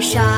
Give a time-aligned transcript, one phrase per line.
[0.00, 0.29] shot.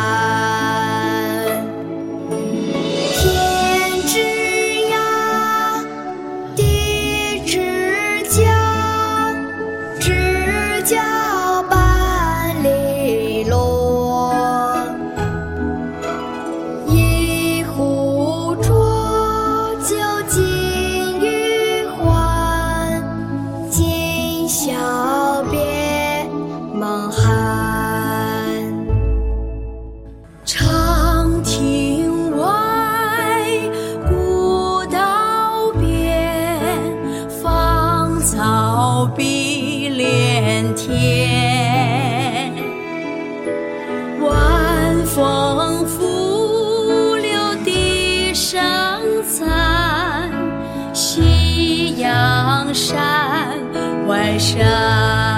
[52.72, 53.58] 山
[54.06, 55.31] 外山。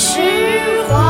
[0.00, 0.18] 是
[0.88, 1.09] 花。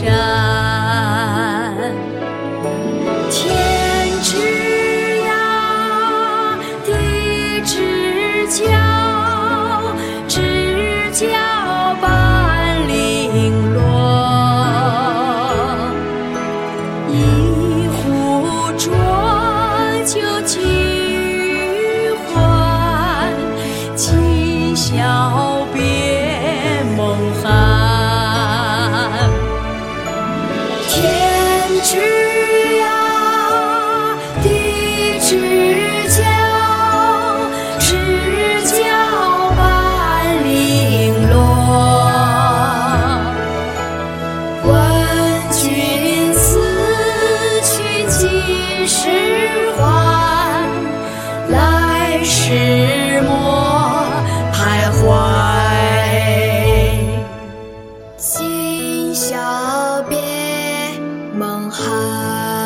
[0.00, 0.39] shine.
[31.90, 31.96] 知
[32.78, 32.86] 交，
[34.44, 34.48] 地
[35.18, 35.28] 知
[36.08, 36.22] 交，
[37.80, 37.88] 知
[38.62, 38.78] 交
[39.56, 39.60] 半
[40.44, 40.48] 零
[41.30, 41.34] 落。
[44.62, 44.70] 问
[45.50, 46.40] 君此
[47.64, 47.68] 去
[48.06, 49.00] 几时
[49.76, 49.82] 还？
[51.48, 53.09] 来时。
[61.40, 62.59] 梦寒。